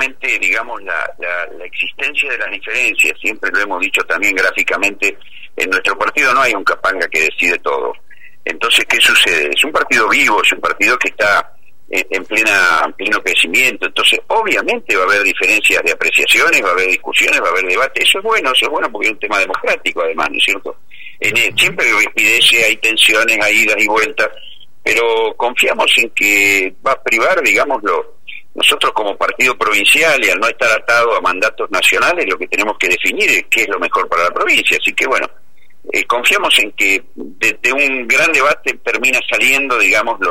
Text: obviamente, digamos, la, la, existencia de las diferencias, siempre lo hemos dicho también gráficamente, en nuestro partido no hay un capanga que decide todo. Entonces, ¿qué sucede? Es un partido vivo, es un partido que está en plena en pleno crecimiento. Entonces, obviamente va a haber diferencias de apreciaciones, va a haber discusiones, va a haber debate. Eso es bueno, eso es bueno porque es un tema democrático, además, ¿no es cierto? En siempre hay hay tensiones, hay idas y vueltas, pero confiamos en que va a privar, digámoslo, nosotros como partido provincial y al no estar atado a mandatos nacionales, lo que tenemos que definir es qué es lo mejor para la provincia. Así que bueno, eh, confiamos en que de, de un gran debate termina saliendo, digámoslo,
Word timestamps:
obviamente, 0.00 0.38
digamos, 0.38 0.82
la, 0.82 1.10
la, 1.18 1.64
existencia 1.64 2.30
de 2.30 2.38
las 2.38 2.50
diferencias, 2.50 3.12
siempre 3.20 3.50
lo 3.52 3.60
hemos 3.60 3.80
dicho 3.80 4.02
también 4.02 4.34
gráficamente, 4.34 5.16
en 5.56 5.68
nuestro 5.68 5.96
partido 5.98 6.32
no 6.32 6.40
hay 6.40 6.54
un 6.54 6.64
capanga 6.64 7.06
que 7.08 7.20
decide 7.20 7.58
todo. 7.58 7.92
Entonces, 8.44 8.84
¿qué 8.86 8.98
sucede? 9.00 9.50
Es 9.54 9.62
un 9.64 9.72
partido 9.72 10.08
vivo, 10.08 10.42
es 10.42 10.52
un 10.52 10.60
partido 10.60 10.98
que 10.98 11.08
está 11.08 11.52
en 11.90 12.24
plena 12.24 12.82
en 12.86 12.92
pleno 12.94 13.22
crecimiento. 13.22 13.86
Entonces, 13.86 14.20
obviamente 14.28 14.96
va 14.96 15.02
a 15.02 15.06
haber 15.06 15.22
diferencias 15.22 15.82
de 15.84 15.92
apreciaciones, 15.92 16.64
va 16.64 16.68
a 16.68 16.72
haber 16.72 16.88
discusiones, 16.88 17.40
va 17.42 17.48
a 17.48 17.50
haber 17.50 17.66
debate. 17.66 18.02
Eso 18.02 18.18
es 18.18 18.24
bueno, 18.24 18.52
eso 18.52 18.64
es 18.64 18.70
bueno 18.70 18.90
porque 18.90 19.08
es 19.08 19.12
un 19.12 19.20
tema 19.20 19.38
democrático, 19.38 20.02
además, 20.02 20.28
¿no 20.30 20.38
es 20.38 20.44
cierto? 20.44 20.76
En 21.20 21.58
siempre 21.58 21.86
hay 21.86 22.62
hay 22.64 22.76
tensiones, 22.76 23.38
hay 23.42 23.56
idas 23.56 23.76
y 23.78 23.86
vueltas, 23.86 24.30
pero 24.82 25.34
confiamos 25.36 25.92
en 25.98 26.08
que 26.10 26.72
va 26.86 26.92
a 26.92 27.02
privar, 27.02 27.42
digámoslo, 27.42 28.19
nosotros 28.54 28.92
como 28.92 29.16
partido 29.16 29.56
provincial 29.56 30.22
y 30.24 30.30
al 30.30 30.40
no 30.40 30.48
estar 30.48 30.70
atado 30.72 31.16
a 31.16 31.20
mandatos 31.20 31.70
nacionales, 31.70 32.26
lo 32.28 32.36
que 32.36 32.48
tenemos 32.48 32.76
que 32.78 32.88
definir 32.88 33.30
es 33.30 33.44
qué 33.50 33.62
es 33.62 33.68
lo 33.68 33.78
mejor 33.78 34.08
para 34.08 34.24
la 34.24 34.30
provincia. 34.30 34.76
Así 34.80 34.92
que 34.92 35.06
bueno, 35.06 35.26
eh, 35.92 36.04
confiamos 36.04 36.58
en 36.58 36.72
que 36.72 37.02
de, 37.14 37.58
de 37.62 37.72
un 37.72 38.06
gran 38.06 38.32
debate 38.32 38.74
termina 38.84 39.18
saliendo, 39.30 39.78
digámoslo, 39.78 40.28